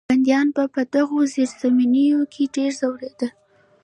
بندیان 0.09 0.47
به 0.55 0.63
په 0.73 0.81
دغو 0.93 1.19
زیرزمینیو 1.33 2.21
کې 2.33 2.43
ډېر 2.55 2.71
ځورېدل. 2.79 3.31